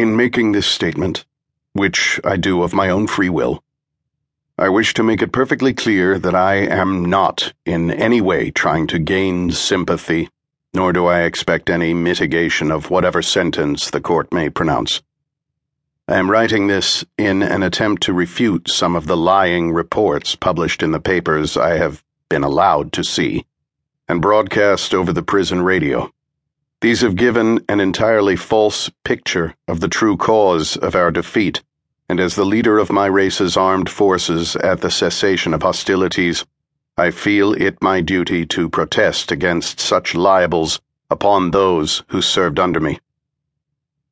[0.00, 1.26] In making this statement,
[1.74, 3.62] which I do of my own free will,
[4.56, 8.86] I wish to make it perfectly clear that I am not in any way trying
[8.86, 10.30] to gain sympathy,
[10.72, 15.02] nor do I expect any mitigation of whatever sentence the court may pronounce.
[16.08, 20.82] I am writing this in an attempt to refute some of the lying reports published
[20.82, 23.44] in the papers I have been allowed to see
[24.08, 26.10] and broadcast over the prison radio.
[26.80, 31.62] These have given an entirely false picture of the true cause of our defeat,
[32.08, 36.46] and as the leader of my race's armed forces at the cessation of hostilities,
[36.96, 40.80] I feel it my duty to protest against such libels
[41.10, 42.98] upon those who served under me.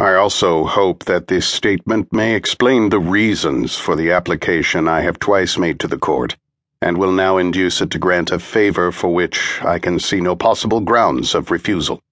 [0.00, 5.20] I also hope that this statement may explain the reasons for the application I have
[5.20, 6.36] twice made to the court,
[6.82, 10.34] and will now induce it to grant a favor for which I can see no
[10.34, 12.02] possible grounds of refusal.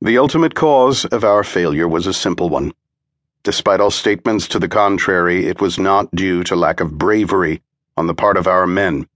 [0.00, 2.70] The ultimate cause of our failure was a simple one.
[3.42, 7.62] Despite all statements to the contrary, it was not due to lack of bravery
[7.96, 9.08] on the part of our men,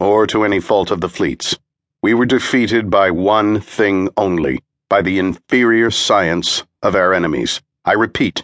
[0.00, 1.58] or to any fault of the fleet's.
[2.00, 7.60] We were defeated by one thing only by the inferior science of our enemies.
[7.84, 8.42] I repeat,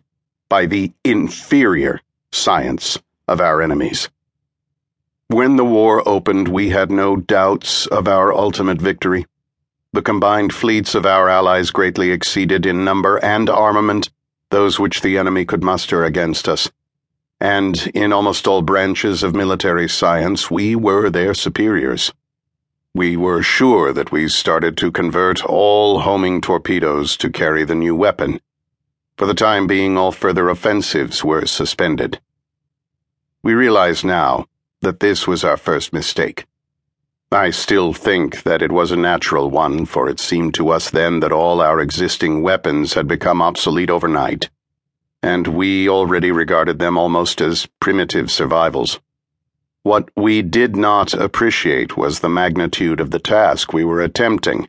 [0.50, 4.11] by the inferior science of our enemies.
[5.28, 9.25] When the war opened, we had no doubts of our ultimate victory.
[9.95, 14.09] The combined fleets of our allies greatly exceeded in number and armament
[14.49, 16.71] those which the enemy could muster against us,
[17.41, 22.12] and in almost all branches of military science we were their superiors.
[22.95, 27.97] We were sure that we started to convert all homing torpedoes to carry the new
[27.97, 28.41] weapon.
[29.17, 32.21] For the time being, all further offensives were suspended.
[33.43, 34.47] We realize now
[34.81, 36.47] that this was our first mistake.
[37.33, 41.20] I still think that it was a natural one, for it seemed to us then
[41.20, 44.50] that all our existing weapons had become obsolete overnight,
[45.22, 49.00] and we already regarded them almost as primitive survivals.
[49.83, 54.69] What we did not appreciate was the magnitude of the task we were attempting,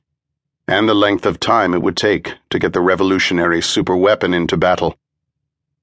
[0.66, 4.96] and the length of time it would take to get the revolutionary superweapon into battle.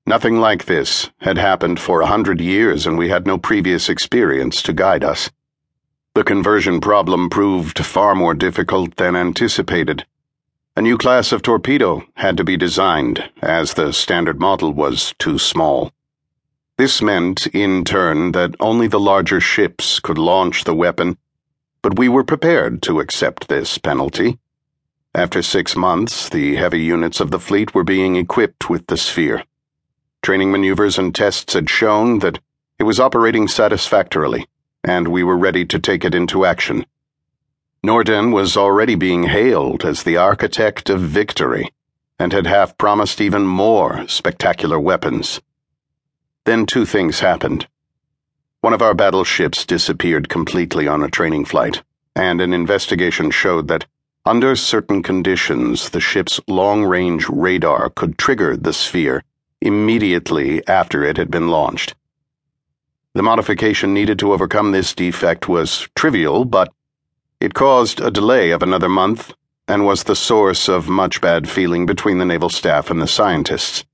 [0.06, 4.62] Nothing like this had happened for a hundred years, and we had no previous experience
[4.62, 5.30] to guide us.
[6.12, 10.04] The conversion problem proved far more difficult than anticipated.
[10.75, 15.38] A new class of torpedo had to be designed, as the standard model was too
[15.38, 15.93] small.
[16.76, 21.16] This meant, in turn, that only the larger ships could launch the weapon,
[21.81, 24.41] but we were prepared to accept this penalty.
[25.15, 29.44] After six months, the heavy units of the fleet were being equipped with the sphere.
[30.22, 32.41] Training maneuvers and tests had shown that
[32.81, 34.49] it was operating satisfactorily
[34.84, 36.86] and we were ready to take it into action.
[37.82, 41.72] Norden was already being hailed as the architect of victory,
[42.18, 45.40] and had half promised even more spectacular weapons.
[46.44, 47.66] Then two things happened.
[48.60, 51.82] One of our battleships disappeared completely on a training flight,
[52.14, 53.86] and an investigation showed that,
[54.26, 59.22] under certain conditions, the ship's long range radar could trigger the sphere
[59.62, 61.94] immediately after it had been launched.
[63.12, 66.72] The modification needed to overcome this defect was trivial, but
[67.41, 69.34] it caused a delay of another month
[69.66, 73.84] and was the source of much bad feeling between the naval staff and the scientists.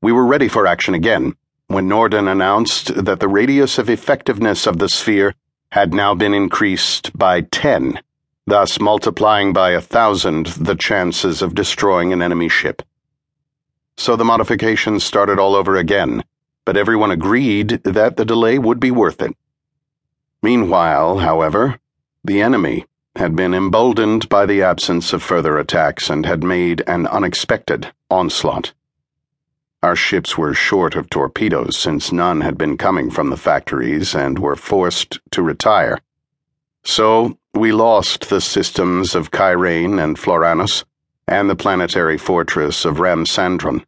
[0.00, 4.78] We were ready for action again when Norden announced that the radius of effectiveness of
[4.78, 5.34] the sphere
[5.72, 8.00] had now been increased by 10,
[8.46, 12.80] thus multiplying by a thousand the chances of destroying an enemy ship.
[13.98, 16.24] So the modifications started all over again
[16.66, 19.34] but everyone agreed that the delay would be worth it.
[20.42, 21.80] Meanwhile, however,
[22.22, 22.84] the enemy
[23.14, 28.74] had been emboldened by the absence of further attacks and had made an unexpected onslaught.
[29.82, 34.38] Our ships were short of torpedoes since none had been coming from the factories and
[34.38, 36.00] were forced to retire.
[36.84, 40.84] So we lost the systems of Kyrane and Floranus
[41.28, 43.84] and the planetary fortress of Rhamsandron.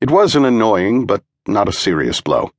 [0.00, 2.52] It was an annoying but not a serious blow,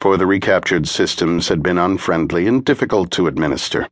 [0.00, 3.88] for the recaptured systems had been unfriendly and difficult to administer.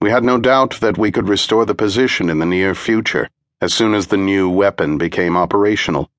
[0.00, 3.28] We had no doubt that we could restore the position in the near future
[3.60, 6.10] as soon as the new weapon became operational.